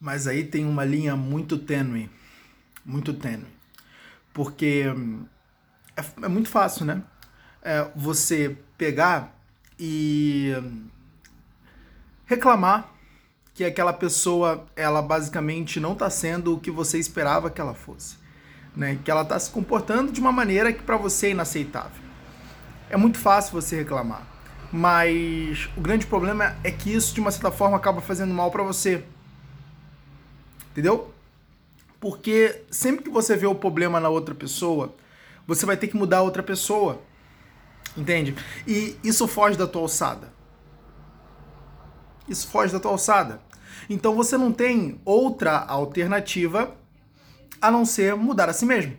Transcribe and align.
Mas 0.00 0.26
aí 0.26 0.44
tem 0.44 0.64
uma 0.64 0.84
linha 0.84 1.16
muito 1.16 1.58
tênue, 1.58 2.10
muito 2.84 3.12
tênue. 3.12 3.46
Porque 4.32 4.88
hum, 4.88 5.24
é, 5.96 6.24
é 6.24 6.28
muito 6.28 6.48
fácil, 6.48 6.84
né? 6.84 7.02
É 7.62 7.90
você 7.96 8.56
pegar 8.76 9.36
e 9.78 10.54
hum, 10.56 10.86
reclamar 12.26 12.92
que 13.52 13.64
aquela 13.64 13.92
pessoa, 13.92 14.66
ela 14.76 15.02
basicamente 15.02 15.80
não 15.80 15.92
está 15.94 16.08
sendo 16.08 16.54
o 16.54 16.60
que 16.60 16.70
você 16.70 16.96
esperava 16.96 17.50
que 17.50 17.60
ela 17.60 17.74
fosse. 17.74 18.16
Né? 18.76 19.00
Que 19.04 19.10
ela 19.10 19.22
está 19.22 19.36
se 19.36 19.50
comportando 19.50 20.12
de 20.12 20.20
uma 20.20 20.30
maneira 20.30 20.72
que 20.72 20.80
para 20.80 20.96
você 20.96 21.26
é 21.26 21.30
inaceitável. 21.30 22.00
É 22.88 22.96
muito 22.96 23.18
fácil 23.18 23.52
você 23.52 23.74
reclamar. 23.74 24.22
Mas 24.72 25.68
o 25.76 25.80
grande 25.80 26.06
problema 26.06 26.54
é 26.62 26.70
que 26.70 26.94
isso, 26.94 27.12
de 27.12 27.20
uma 27.20 27.32
certa 27.32 27.50
forma, 27.50 27.76
acaba 27.76 28.00
fazendo 28.00 28.32
mal 28.32 28.48
para 28.52 28.62
você. 28.62 29.02
Entendeu? 30.78 31.12
Porque 31.98 32.62
sempre 32.70 33.02
que 33.02 33.10
você 33.10 33.36
vê 33.36 33.48
o 33.48 33.54
problema 33.56 33.98
na 33.98 34.08
outra 34.08 34.32
pessoa, 34.32 34.94
você 35.44 35.66
vai 35.66 35.76
ter 35.76 35.88
que 35.88 35.96
mudar 35.96 36.18
a 36.18 36.22
outra 36.22 36.40
pessoa. 36.40 37.02
Entende? 37.96 38.36
E 38.64 38.96
isso 39.02 39.26
foge 39.26 39.58
da 39.58 39.66
tua 39.66 39.82
alçada. 39.82 40.32
Isso 42.28 42.46
foge 42.46 42.72
da 42.72 42.78
tua 42.78 42.92
alçada. 42.92 43.42
Então 43.90 44.14
você 44.14 44.38
não 44.38 44.52
tem 44.52 45.00
outra 45.04 45.58
alternativa 45.58 46.76
a 47.60 47.72
não 47.72 47.84
ser 47.84 48.14
mudar 48.14 48.48
a 48.48 48.52
si 48.52 48.64
mesmo. 48.64 48.96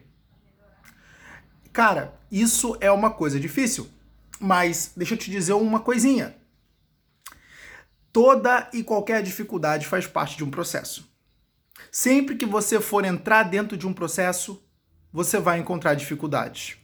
Cara, 1.72 2.14
isso 2.30 2.76
é 2.82 2.92
uma 2.92 3.10
coisa 3.10 3.40
difícil, 3.40 3.90
mas 4.38 4.92
deixa 4.98 5.14
eu 5.14 5.18
te 5.18 5.32
dizer 5.32 5.54
uma 5.54 5.80
coisinha. 5.80 6.36
Toda 8.12 8.70
e 8.74 8.84
qualquer 8.84 9.24
dificuldade 9.24 9.88
faz 9.88 10.06
parte 10.06 10.36
de 10.36 10.44
um 10.44 10.52
processo. 10.52 11.08
Sempre 11.92 12.36
que 12.36 12.46
você 12.46 12.80
for 12.80 13.06
entrar 13.06 13.44
dentro 13.44 13.78
de 13.78 13.88
um 13.88 13.94
processo, 13.94 14.62
você 15.12 15.40
vai 15.40 15.60
encontrar 15.60 15.96
dificuldades. 15.96 16.78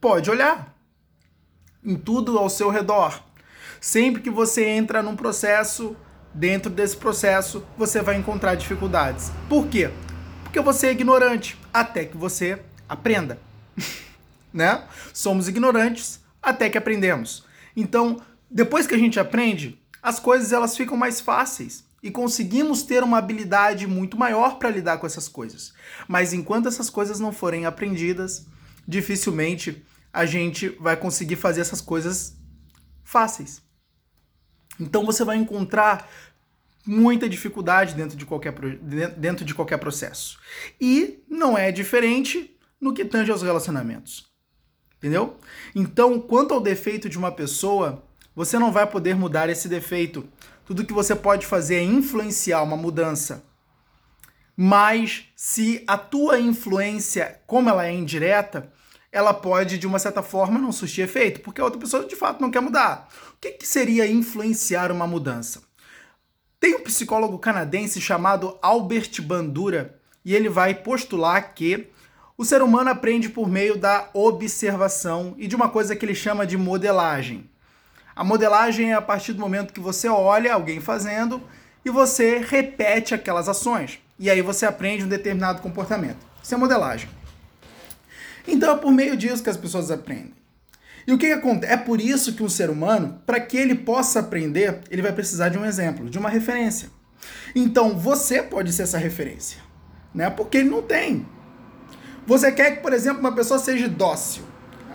Pode 0.00 0.30
olhar 0.30 0.74
em 1.84 1.96
tudo 1.96 2.38
ao 2.38 2.48
seu 2.48 2.70
redor. 2.70 3.22
Sempre 3.80 4.22
que 4.22 4.30
você 4.30 4.66
entra 4.66 5.02
num 5.02 5.16
processo, 5.16 5.96
dentro 6.32 6.70
desse 6.70 6.96
processo, 6.96 7.64
você 7.76 8.00
vai 8.00 8.16
encontrar 8.16 8.54
dificuldades. 8.54 9.30
Por 9.48 9.68
quê? 9.68 9.90
Porque 10.44 10.60
você 10.60 10.88
é 10.88 10.92
ignorante 10.92 11.58
até 11.72 12.04
que 12.04 12.16
você 12.16 12.62
aprenda. 12.88 13.38
né? 14.52 14.86
Somos 15.12 15.48
ignorantes 15.48 16.20
até 16.42 16.70
que 16.70 16.78
aprendemos. 16.78 17.44
Então, 17.76 18.20
depois 18.50 18.86
que 18.86 18.94
a 18.94 18.98
gente 18.98 19.20
aprende, 19.20 19.80
as 20.02 20.18
coisas 20.18 20.52
elas 20.52 20.76
ficam 20.76 20.96
mais 20.96 21.20
fáceis 21.20 21.87
e 22.02 22.10
conseguimos 22.10 22.82
ter 22.82 23.02
uma 23.02 23.18
habilidade 23.18 23.86
muito 23.86 24.16
maior 24.16 24.58
para 24.58 24.70
lidar 24.70 24.98
com 24.98 25.06
essas 25.06 25.28
coisas. 25.28 25.72
Mas 26.06 26.32
enquanto 26.32 26.68
essas 26.68 26.88
coisas 26.88 27.18
não 27.18 27.32
forem 27.32 27.66
aprendidas, 27.66 28.46
dificilmente 28.86 29.84
a 30.12 30.24
gente 30.24 30.68
vai 30.80 30.96
conseguir 30.96 31.36
fazer 31.36 31.60
essas 31.60 31.80
coisas 31.80 32.36
fáceis. 33.02 33.62
Então 34.78 35.04
você 35.04 35.24
vai 35.24 35.36
encontrar 35.36 36.08
muita 36.86 37.28
dificuldade 37.28 37.94
dentro 37.94 38.16
de 38.16 38.24
qualquer, 38.24 38.54
dentro 39.16 39.44
de 39.44 39.54
qualquer 39.54 39.78
processo. 39.78 40.38
E 40.80 41.22
não 41.28 41.58
é 41.58 41.70
diferente 41.70 42.56
no 42.80 42.94
que 42.94 43.04
tange 43.04 43.30
aos 43.30 43.42
relacionamentos. 43.42 44.26
Entendeu? 44.96 45.36
Então, 45.74 46.20
quanto 46.20 46.54
ao 46.54 46.60
defeito 46.60 47.08
de 47.08 47.16
uma 47.16 47.30
pessoa, 47.30 48.07
você 48.38 48.56
não 48.56 48.70
vai 48.70 48.86
poder 48.86 49.16
mudar 49.16 49.48
esse 49.48 49.68
defeito. 49.68 50.24
Tudo 50.64 50.84
que 50.84 50.92
você 50.92 51.12
pode 51.16 51.44
fazer 51.44 51.74
é 51.74 51.82
influenciar 51.82 52.62
uma 52.62 52.76
mudança. 52.76 53.44
Mas 54.56 55.24
se 55.34 55.82
a 55.88 55.98
tua 55.98 56.38
influência, 56.38 57.40
como 57.48 57.68
ela 57.68 57.84
é 57.84 57.92
indireta, 57.92 58.72
ela 59.10 59.34
pode, 59.34 59.76
de 59.76 59.88
uma 59.88 59.98
certa 59.98 60.22
forma, 60.22 60.56
não 60.56 60.70
surtir 60.70 61.02
efeito, 61.02 61.40
porque 61.40 61.60
a 61.60 61.64
outra 61.64 61.80
pessoa 61.80 62.04
de 62.04 62.14
fato 62.14 62.40
não 62.40 62.48
quer 62.48 62.60
mudar. 62.60 63.08
O 63.32 63.40
que, 63.40 63.50
que 63.50 63.66
seria 63.66 64.06
influenciar 64.06 64.92
uma 64.92 65.04
mudança? 65.04 65.64
Tem 66.60 66.76
um 66.76 66.84
psicólogo 66.84 67.40
canadense 67.40 68.00
chamado 68.00 68.56
Albert 68.62 69.20
Bandura 69.20 69.98
e 70.24 70.32
ele 70.32 70.48
vai 70.48 70.74
postular 70.74 71.54
que 71.54 71.88
o 72.36 72.44
ser 72.44 72.62
humano 72.62 72.90
aprende 72.90 73.28
por 73.28 73.48
meio 73.48 73.76
da 73.76 74.10
observação 74.14 75.34
e 75.38 75.48
de 75.48 75.56
uma 75.56 75.68
coisa 75.68 75.96
que 75.96 76.06
ele 76.06 76.14
chama 76.14 76.46
de 76.46 76.56
modelagem. 76.56 77.50
A 78.18 78.24
modelagem 78.24 78.90
é 78.90 78.94
a 78.94 79.00
partir 79.00 79.32
do 79.32 79.38
momento 79.38 79.72
que 79.72 79.78
você 79.78 80.08
olha 80.08 80.52
alguém 80.52 80.80
fazendo 80.80 81.40
e 81.84 81.88
você 81.88 82.38
repete 82.38 83.14
aquelas 83.14 83.48
ações. 83.48 84.00
E 84.18 84.28
aí 84.28 84.42
você 84.42 84.66
aprende 84.66 85.04
um 85.04 85.08
determinado 85.08 85.62
comportamento. 85.62 86.18
Isso 86.42 86.52
é 86.52 86.58
modelagem. 86.58 87.08
Então 88.44 88.74
é 88.74 88.76
por 88.76 88.90
meio 88.90 89.16
disso 89.16 89.40
que 89.40 89.48
as 89.48 89.56
pessoas 89.56 89.88
aprendem. 89.92 90.34
E 91.06 91.12
o 91.12 91.16
que, 91.16 91.28
que 91.28 91.32
acontece? 91.32 91.72
É 91.72 91.76
por 91.76 92.00
isso 92.00 92.32
que 92.32 92.42
um 92.42 92.48
ser 92.48 92.70
humano, 92.70 93.22
para 93.24 93.38
que 93.38 93.56
ele 93.56 93.76
possa 93.76 94.18
aprender, 94.18 94.80
ele 94.90 95.00
vai 95.00 95.12
precisar 95.12 95.50
de 95.50 95.56
um 95.56 95.64
exemplo, 95.64 96.10
de 96.10 96.18
uma 96.18 96.28
referência. 96.28 96.90
Então 97.54 97.96
você 97.96 98.42
pode 98.42 98.72
ser 98.72 98.82
essa 98.82 98.98
referência, 98.98 99.60
né? 100.12 100.28
Porque 100.28 100.58
ele 100.58 100.70
não 100.70 100.82
tem. 100.82 101.24
Você 102.26 102.50
quer 102.50 102.72
que, 102.72 102.82
por 102.82 102.92
exemplo, 102.92 103.20
uma 103.20 103.32
pessoa 103.32 103.60
seja 103.60 103.88
dócil. 103.88 104.42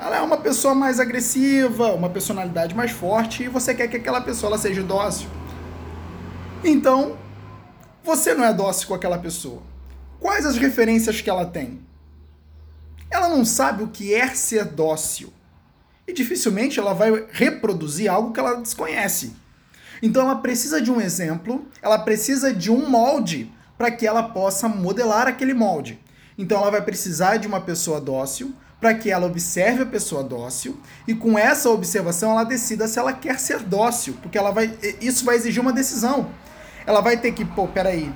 Ela 0.03 0.17
é 0.17 0.21
uma 0.21 0.35
pessoa 0.35 0.75
mais 0.75 0.99
agressiva, 0.99 1.93
uma 1.93 2.09
personalidade 2.09 2.75
mais 2.75 2.91
forte, 2.91 3.43
e 3.43 3.47
você 3.47 3.73
quer 3.73 3.87
que 3.87 3.95
aquela 3.95 4.19
pessoa 4.19 4.57
seja 4.57 4.83
dócil. 4.83 5.29
Então, 6.61 7.17
você 8.03 8.33
não 8.33 8.43
é 8.43 8.53
dócil 8.53 8.89
com 8.89 8.95
aquela 8.95 9.17
pessoa. 9.17 9.61
Quais 10.19 10.45
as 10.45 10.57
referências 10.57 11.21
que 11.21 11.29
ela 11.29 11.45
tem? 11.45 11.79
Ela 13.09 13.29
não 13.29 13.45
sabe 13.45 13.81
o 13.81 13.87
que 13.87 14.13
é 14.13 14.27
ser 14.35 14.65
dócil. 14.65 15.31
E 16.05 16.11
dificilmente 16.11 16.81
ela 16.81 16.93
vai 16.93 17.25
reproduzir 17.31 18.11
algo 18.11 18.33
que 18.33 18.41
ela 18.41 18.55
desconhece. 18.55 19.33
Então 20.01 20.23
ela 20.23 20.35
precisa 20.35 20.81
de 20.81 20.91
um 20.91 20.99
exemplo, 20.99 21.65
ela 21.81 21.97
precisa 21.97 22.53
de 22.53 22.69
um 22.69 22.89
molde 22.89 23.49
para 23.77 23.89
que 23.89 24.05
ela 24.05 24.23
possa 24.23 24.67
modelar 24.67 25.29
aquele 25.29 25.53
molde. 25.53 25.97
Então 26.37 26.57
ela 26.57 26.71
vai 26.71 26.81
precisar 26.81 27.37
de 27.37 27.47
uma 27.47 27.61
pessoa 27.61 28.01
dócil 28.01 28.53
para 28.83 28.93
que 28.93 29.09
ela 29.09 29.25
observe 29.25 29.83
a 29.83 29.85
pessoa 29.85 30.21
dócil 30.21 30.77
e 31.07 31.15
com 31.15 31.39
essa 31.39 31.69
observação 31.69 32.31
ela 32.31 32.43
decida 32.43 32.85
se 32.85 32.99
ela 32.99 33.13
quer 33.13 33.39
ser 33.39 33.59
dócil, 33.59 34.17
porque 34.21 34.37
ela 34.37 34.51
vai 34.51 34.77
isso 34.99 35.23
vai 35.23 35.37
exigir 35.37 35.61
uma 35.61 35.71
decisão. 35.71 36.29
Ela 36.85 36.99
vai 36.99 37.15
ter 37.15 37.31
que, 37.31 37.45
pô, 37.45 37.65
peraí, 37.65 38.13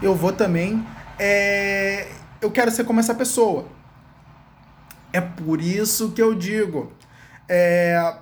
eu 0.00 0.14
vou 0.14 0.32
também, 0.32 0.82
é, 1.18 2.08
eu 2.40 2.50
quero 2.50 2.70
ser 2.70 2.84
como 2.84 3.00
essa 3.00 3.14
pessoa. 3.14 3.68
É 5.12 5.20
por 5.20 5.60
isso 5.60 6.12
que 6.12 6.22
eu 6.22 6.34
digo, 6.34 6.90
é, 7.46 8.16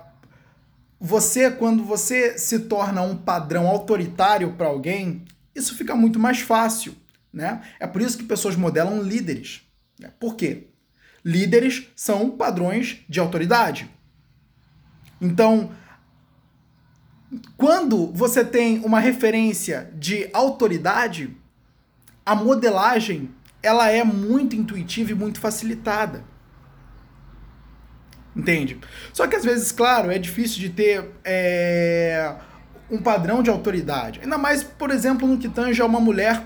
você 0.99 1.49
quando 1.49 1.85
você 1.85 2.37
se 2.37 2.59
torna 2.59 3.01
um 3.01 3.15
padrão 3.15 3.65
autoritário 3.65 4.51
para 4.57 4.67
alguém, 4.67 5.23
isso 5.55 5.73
fica 5.77 5.95
muito 5.95 6.19
mais 6.19 6.41
fácil 6.41 6.93
né? 7.37 7.61
É 7.79 7.85
por 7.85 8.01
isso 8.01 8.17
que 8.17 8.23
pessoas 8.23 8.55
modelam 8.55 9.01
líderes. 9.01 9.61
Né? 9.99 10.11
Por 10.19 10.35
quê? 10.35 10.67
Líderes 11.27 11.89
são 11.93 12.29
padrões 12.29 13.03
de 13.09 13.19
autoridade. 13.19 13.91
Então, 15.19 15.71
quando 17.57 18.13
você 18.13 18.45
tem 18.45 18.79
uma 18.79 19.01
referência 19.01 19.91
de 19.93 20.29
autoridade, 20.31 21.35
a 22.25 22.33
modelagem 22.33 23.29
ela 23.61 23.91
é 23.91 24.05
muito 24.05 24.55
intuitiva 24.55 25.11
e 25.11 25.15
muito 25.15 25.41
facilitada. 25.41 26.23
Entende? 28.33 28.79
Só 29.11 29.27
que 29.27 29.35
às 29.35 29.43
vezes, 29.43 29.69
claro, 29.73 30.09
é 30.09 30.17
difícil 30.17 30.59
de 30.59 30.69
ter 30.69 31.11
é, 31.25 32.35
um 32.89 32.99
padrão 33.01 33.43
de 33.43 33.49
autoridade. 33.49 34.21
Ainda 34.23 34.37
mais, 34.37 34.63
por 34.63 34.91
exemplo, 34.91 35.27
no 35.27 35.37
que 35.37 35.49
tange 35.49 35.81
a 35.81 35.85
uma 35.85 35.99
mulher 35.99 36.41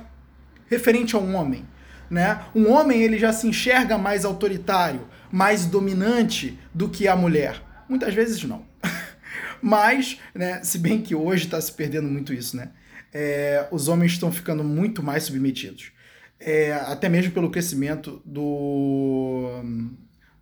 referente 0.67 1.15
a 1.15 1.19
um 1.19 1.35
homem. 1.35 1.69
Né? 2.11 2.41
Um 2.53 2.69
homem 2.69 3.01
ele 3.01 3.17
já 3.17 3.31
se 3.31 3.47
enxerga 3.47 3.97
mais 3.97 4.25
autoritário, 4.25 5.07
mais 5.31 5.65
dominante 5.65 6.59
do 6.73 6.89
que 6.89 7.07
a 7.07 7.15
mulher. 7.15 7.63
Muitas 7.87 8.13
vezes 8.13 8.43
não. 8.43 8.65
Mas, 9.63 10.19
né, 10.35 10.61
se 10.61 10.77
bem 10.77 11.01
que 11.01 11.15
hoje 11.15 11.45
está 11.45 11.61
se 11.61 11.71
perdendo 11.71 12.09
muito 12.09 12.33
isso, 12.33 12.57
né? 12.57 12.71
É, 13.13 13.65
os 13.71 13.87
homens 13.87 14.11
estão 14.11 14.29
ficando 14.29 14.61
muito 14.61 15.01
mais 15.01 15.23
submetidos. 15.23 15.93
É, 16.37 16.73
até 16.73 17.07
mesmo 17.07 17.31
pelo 17.31 17.49
crescimento 17.49 18.21
do, 18.25 19.63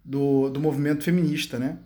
do, 0.03 0.49
do 0.49 0.59
movimento 0.59 1.03
feminista, 1.03 1.59
né? 1.59 1.77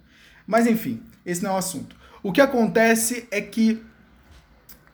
Mas 0.48 0.66
enfim, 0.66 1.02
esse 1.26 1.44
não 1.44 1.52
é 1.52 1.54
o 1.56 1.58
assunto. 1.58 1.94
O 2.22 2.32
que 2.32 2.40
acontece 2.40 3.28
é 3.32 3.42
que 3.42 3.84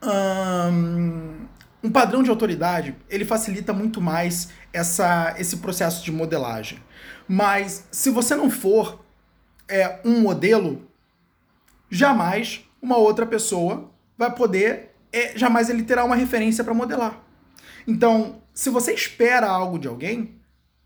hum, 0.03 1.45
um 1.83 1.89
padrão 1.89 2.21
de 2.21 2.29
autoridade, 2.29 2.95
ele 3.09 3.23
facilita 3.23 3.73
muito 3.73 4.01
mais 4.01 4.49
essa, 4.73 5.35
esse 5.37 5.57
processo 5.57 6.03
de 6.03 6.11
modelagem. 6.11 6.79
Mas 7.27 7.87
se 7.91 8.09
você 8.09 8.35
não 8.35 8.49
for 8.49 9.03
é, 9.67 9.99
um 10.03 10.19
modelo, 10.21 10.87
jamais 11.89 12.65
uma 12.81 12.97
outra 12.97 13.25
pessoa 13.25 13.91
vai 14.17 14.33
poder 14.33 14.89
é, 15.11 15.37
jamais 15.37 15.69
ele 15.69 15.83
terá 15.83 16.03
uma 16.05 16.15
referência 16.15 16.63
para 16.63 16.73
modelar. 16.73 17.21
Então, 17.87 18.41
se 18.53 18.69
você 18.69 18.93
espera 18.93 19.47
algo 19.47 19.79
de 19.79 19.87
alguém, 19.87 20.35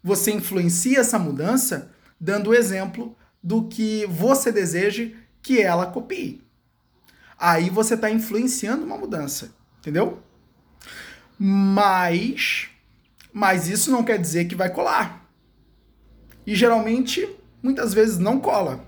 você 0.04 0.32
influencia 0.32 1.00
essa 1.00 1.20
mudança 1.20 1.92
dando 2.20 2.52
o 2.52 2.54
exemplo 2.54 3.16
do 3.42 3.68
que 3.68 4.06
você 4.06 4.52
deseja 4.52 5.10
que 5.42 5.62
ela 5.62 5.88
copie. 5.88 6.42
Aí 7.38 7.70
você 7.70 7.96
está 7.96 8.10
influenciando 8.10 8.86
uma 8.86 8.98
mudança, 8.98 9.54
entendeu? 9.80 10.22
Mas, 11.38 12.70
mas 13.32 13.68
isso 13.68 13.92
não 13.92 14.04
quer 14.04 14.18
dizer 14.20 14.46
que 14.46 14.56
vai 14.56 14.70
colar. 14.70 15.28
E 16.46 16.56
geralmente, 16.56 17.28
muitas 17.62 17.94
vezes 17.94 18.18
não 18.18 18.40
cola. 18.40 18.84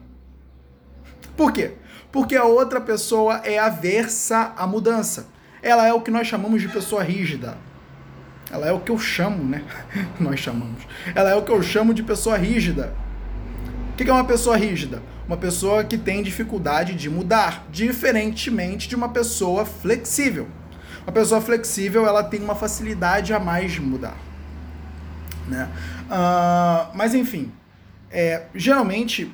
Por 1.36 1.52
quê? 1.52 1.74
Porque 2.12 2.36
a 2.36 2.46
outra 2.46 2.80
pessoa 2.80 3.42
é 3.44 3.58
aversa 3.58 4.54
à 4.58 4.66
mudança. 4.66 5.28
Ela 5.62 5.88
é 5.88 5.94
o 5.94 6.02
que 6.02 6.12
nós 6.12 6.28
chamamos 6.28 6.62
de 6.62 6.70
pessoa 6.70 7.04
rígida. 7.04 7.58
Ela 8.52 8.68
é 8.68 8.72
o 8.72 8.80
que 8.80 8.92
eu 8.92 9.00
chamo, 9.00 9.44
né? 9.44 9.64
nós 10.20 10.40
chamamos. 10.40 10.84
Ela 11.14 11.32
é 11.32 11.36
o 11.36 11.44
que 11.44 11.52
eu 11.52 11.62
chamo 11.62 11.94
de 11.94 12.04
pessoa 12.04 12.38
rígida. 12.38 12.94
O 13.94 13.98
que 13.98 14.10
é 14.10 14.14
uma 14.14 14.26
pessoa 14.26 14.56
rígida? 14.56 15.02
Uma 15.28 15.38
pessoa 15.38 15.84
que 15.84 15.98
tem 15.98 16.22
dificuldade 16.22 16.94
de 16.94 17.10
mudar, 17.10 17.66
diferentemente 17.72 18.88
de 18.88 18.96
uma 18.96 19.10
pessoa 19.10 19.66
flexível. 19.66 20.48
Uma 21.06 21.14
pessoa 21.14 21.40
flexível 21.40 22.08
ela 22.08 22.24
tem 22.24 22.42
uma 22.42 22.56
facilidade 22.56 23.32
a 23.32 23.40
mais 23.40 23.74
de 23.74 23.82
mudar. 23.82 24.18
Né? 25.48 25.70
Uh, 26.06 26.98
mas 26.98 27.14
enfim, 27.14 27.52
é, 28.10 28.48
geralmente 28.56 29.32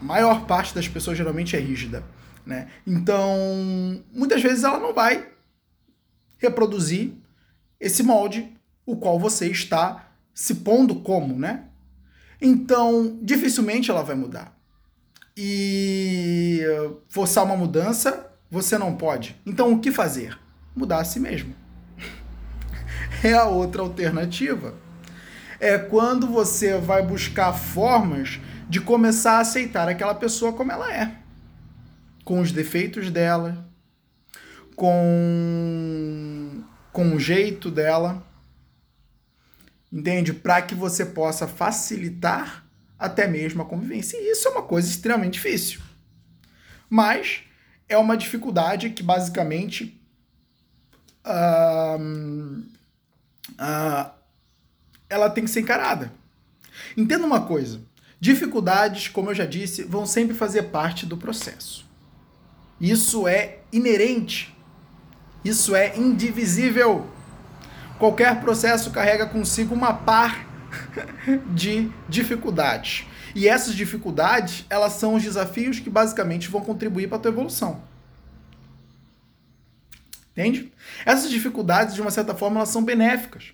maior 0.00 0.46
parte 0.46 0.74
das 0.74 0.86
pessoas 0.86 1.16
geralmente 1.16 1.56
é 1.56 1.58
rígida. 1.58 2.04
Né? 2.44 2.68
Então, 2.86 4.02
muitas 4.12 4.42
vezes 4.42 4.64
ela 4.64 4.78
não 4.78 4.94
vai 4.94 5.28
reproduzir 6.38 7.12
esse 7.80 8.02
molde, 8.02 8.54
o 8.84 8.96
qual 8.96 9.18
você 9.18 9.48
está 9.48 10.08
se 10.34 10.56
pondo 10.56 10.96
como, 10.96 11.38
né? 11.38 11.64
Então, 12.40 13.18
dificilmente 13.22 13.90
ela 13.90 14.02
vai 14.02 14.14
mudar. 14.14 14.56
E 15.36 16.62
forçar 17.08 17.44
uma 17.44 17.56
mudança, 17.56 18.30
você 18.50 18.78
não 18.78 18.96
pode. 18.96 19.36
Então, 19.44 19.72
o 19.72 19.80
que 19.80 19.90
fazer? 19.90 20.38
Mudar 20.78 21.00
a 21.00 21.04
si 21.04 21.18
mesmo. 21.18 21.54
é 23.24 23.32
a 23.32 23.46
outra 23.46 23.82
alternativa. 23.82 24.74
É 25.58 25.76
quando 25.76 26.28
você 26.28 26.78
vai 26.78 27.02
buscar 27.02 27.52
formas 27.52 28.38
de 28.68 28.80
começar 28.80 29.32
a 29.32 29.40
aceitar 29.40 29.88
aquela 29.88 30.14
pessoa 30.14 30.52
como 30.52 30.70
ela 30.70 30.92
é, 30.94 31.16
com 32.24 32.38
os 32.40 32.52
defeitos 32.52 33.10
dela, 33.10 33.68
com 34.76 36.62
com 36.92 37.14
o 37.14 37.20
jeito 37.20 37.70
dela, 37.70 38.26
entende? 39.92 40.32
Para 40.32 40.62
que 40.62 40.74
você 40.74 41.06
possa 41.06 41.46
facilitar 41.46 42.66
até 42.98 43.26
mesmo 43.26 43.62
a 43.62 43.64
convivência. 43.64 44.16
E 44.16 44.32
isso 44.32 44.48
é 44.48 44.50
uma 44.50 44.62
coisa 44.62 44.88
extremamente 44.88 45.34
difícil. 45.34 45.80
Mas 46.90 47.44
é 47.88 47.96
uma 47.96 48.16
dificuldade 48.16 48.90
que 48.90 49.02
basicamente 49.02 49.97
ela 55.08 55.30
tem 55.30 55.44
que 55.44 55.50
ser 55.50 55.60
encarada. 55.60 56.12
Entenda 56.96 57.26
uma 57.26 57.42
coisa: 57.42 57.80
Dificuldades, 58.20 59.06
como 59.08 59.30
eu 59.30 59.34
já 59.34 59.46
disse, 59.46 59.84
vão 59.84 60.04
sempre 60.04 60.34
fazer 60.34 60.64
parte 60.64 61.06
do 61.06 61.16
processo. 61.16 61.86
Isso 62.80 63.28
é 63.28 63.58
inerente. 63.72 64.56
Isso 65.44 65.74
é 65.76 65.96
indivisível. 65.96 67.06
Qualquer 67.96 68.40
processo 68.40 68.90
carrega 68.90 69.26
consigo 69.26 69.72
uma 69.72 69.92
par 69.92 70.46
de 71.54 71.90
dificuldades. 72.08 73.06
E 73.36 73.46
essas 73.46 73.74
dificuldades, 73.74 74.64
elas 74.68 74.94
são 74.94 75.14
os 75.14 75.22
desafios 75.22 75.78
que 75.78 75.88
basicamente 75.88 76.48
vão 76.48 76.60
contribuir 76.60 77.08
para 77.08 77.18
a 77.18 77.20
tua 77.20 77.30
evolução. 77.30 77.80
Entende? 80.38 80.72
Essas 81.04 81.30
dificuldades, 81.30 81.96
de 81.96 82.00
uma 82.00 82.12
certa 82.12 82.32
forma, 82.32 82.60
elas 82.60 82.68
são 82.68 82.84
benéficas. 82.84 83.52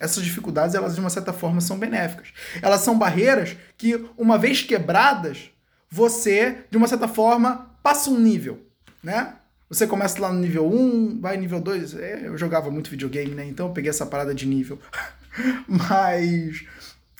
Essas 0.00 0.24
dificuldades, 0.24 0.74
elas 0.74 0.94
de 0.94 1.00
uma 1.00 1.08
certa 1.08 1.32
forma 1.32 1.60
são 1.60 1.78
benéficas. 1.78 2.32
Elas 2.60 2.80
são 2.80 2.98
barreiras 2.98 3.56
que, 3.76 4.04
uma 4.16 4.36
vez 4.36 4.62
quebradas, 4.62 5.50
você, 5.88 6.64
de 6.68 6.76
uma 6.76 6.88
certa 6.88 7.06
forma, 7.06 7.70
passa 7.80 8.10
um 8.10 8.18
nível, 8.18 8.66
né? 9.00 9.34
Você 9.68 9.86
começa 9.86 10.20
lá 10.20 10.32
no 10.32 10.40
nível 10.40 10.68
1, 10.68 11.20
vai 11.20 11.36
nível 11.36 11.60
2. 11.60 11.94
É, 11.94 12.26
eu 12.26 12.36
jogava 12.36 12.68
muito 12.68 12.90
videogame, 12.90 13.36
né? 13.36 13.44
Então 13.44 13.68
eu 13.68 13.72
peguei 13.72 13.90
essa 13.90 14.06
parada 14.06 14.34
de 14.34 14.46
nível. 14.46 14.80
Mas 15.68 16.64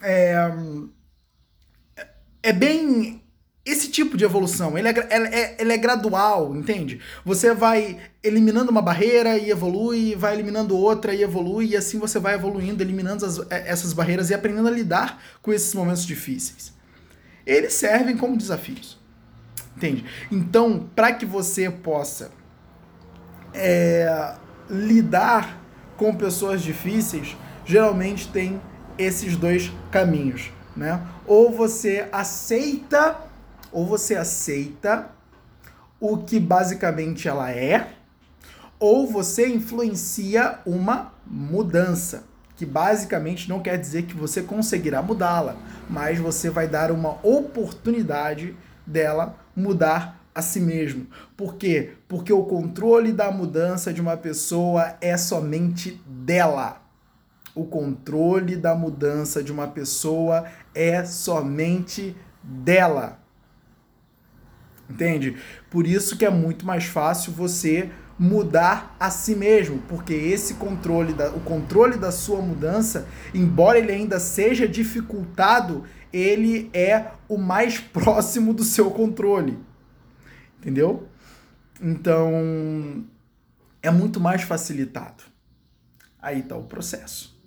é, 0.02 0.34
é 2.42 2.52
bem 2.52 3.22
esse 3.70 3.90
tipo 3.90 4.16
de 4.16 4.24
evolução, 4.24 4.78
ele 4.78 4.88
é, 4.88 4.92
é, 5.10 5.56
ele 5.58 5.72
é 5.72 5.76
gradual, 5.76 6.56
entende? 6.56 7.00
Você 7.24 7.54
vai 7.54 7.98
eliminando 8.22 8.70
uma 8.70 8.80
barreira 8.80 9.36
e 9.36 9.50
evolui, 9.50 10.14
vai 10.14 10.34
eliminando 10.34 10.76
outra 10.76 11.14
e 11.14 11.22
evolui, 11.22 11.66
e 11.66 11.76
assim 11.76 11.98
você 11.98 12.18
vai 12.18 12.34
evoluindo, 12.34 12.82
eliminando 12.82 13.26
as, 13.26 13.38
é, 13.50 13.68
essas 13.68 13.92
barreiras 13.92 14.30
e 14.30 14.34
aprendendo 14.34 14.68
a 14.68 14.70
lidar 14.70 15.22
com 15.42 15.52
esses 15.52 15.74
momentos 15.74 16.06
difíceis. 16.06 16.72
Eles 17.46 17.74
servem 17.74 18.16
como 18.16 18.36
desafios, 18.36 18.98
entende? 19.76 20.04
Então, 20.32 20.88
para 20.94 21.12
que 21.12 21.26
você 21.26 21.70
possa 21.70 22.30
é, 23.52 24.34
lidar 24.70 25.62
com 25.96 26.14
pessoas 26.14 26.62
difíceis, 26.62 27.36
geralmente 27.66 28.28
tem 28.28 28.60
esses 28.96 29.36
dois 29.36 29.70
caminhos, 29.90 30.50
né? 30.76 31.06
Ou 31.26 31.52
você 31.52 32.08
aceita 32.10 33.27
ou 33.72 33.86
você 33.86 34.14
aceita 34.14 35.10
o 36.00 36.18
que 36.18 36.38
basicamente 36.38 37.28
ela 37.28 37.50
é, 37.50 37.88
ou 38.78 39.06
você 39.06 39.48
influencia 39.48 40.60
uma 40.64 41.12
mudança, 41.26 42.24
que 42.56 42.64
basicamente 42.64 43.48
não 43.48 43.60
quer 43.60 43.76
dizer 43.76 44.04
que 44.04 44.14
você 44.14 44.42
conseguirá 44.42 45.02
mudá-la, 45.02 45.56
mas 45.88 46.18
você 46.18 46.50
vai 46.50 46.68
dar 46.68 46.90
uma 46.90 47.18
oportunidade 47.24 48.56
dela 48.86 49.36
mudar 49.54 50.18
a 50.34 50.42
si 50.42 50.60
mesmo. 50.60 51.06
Por 51.36 51.56
quê? 51.56 51.94
Porque 52.06 52.32
o 52.32 52.44
controle 52.44 53.12
da 53.12 53.30
mudança 53.30 53.92
de 53.92 54.00
uma 54.00 54.16
pessoa 54.16 54.96
é 55.00 55.16
somente 55.16 56.00
dela. 56.06 56.80
O 57.54 57.64
controle 57.64 58.54
da 58.54 58.74
mudança 58.74 59.42
de 59.42 59.50
uma 59.50 59.66
pessoa 59.66 60.44
é 60.72 61.04
somente 61.04 62.16
dela. 62.40 63.18
Entende? 64.88 65.36
Por 65.70 65.86
isso 65.86 66.16
que 66.16 66.24
é 66.24 66.30
muito 66.30 66.64
mais 66.64 66.84
fácil 66.84 67.32
você 67.32 67.90
mudar 68.18 68.96
a 68.98 69.10
si 69.10 69.36
mesmo, 69.36 69.78
porque 69.86 70.12
esse 70.12 70.54
controle 70.54 71.12
da, 71.12 71.30
o 71.30 71.40
controle 71.40 71.96
da 71.96 72.10
sua 72.10 72.42
mudança, 72.42 73.06
embora 73.32 73.78
ele 73.78 73.92
ainda 73.92 74.18
seja 74.18 74.66
dificultado, 74.66 75.84
ele 76.12 76.68
é 76.72 77.12
o 77.28 77.38
mais 77.38 77.78
próximo 77.92 78.52
do 78.52 78.64
seu 78.64 78.90
controle. 78.90 79.58
Entendeu? 80.58 81.06
Então, 81.80 83.04
é 83.80 83.90
muito 83.90 84.18
mais 84.18 84.42
facilitado. 84.42 85.22
Aí 86.20 86.40
está 86.40 86.56
o 86.56 86.64
processo. 86.64 87.37